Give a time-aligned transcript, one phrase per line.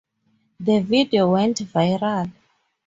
[0.59, 2.31] The video went viral.